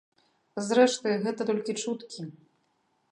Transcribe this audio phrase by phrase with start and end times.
[0.69, 2.21] Зрэшты, гэта толькі чуткі.